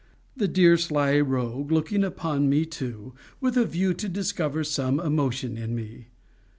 [0.35, 5.57] The dear sly rogue looking upon me, too, with a view to discover some emotion
[5.59, 6.07] in me.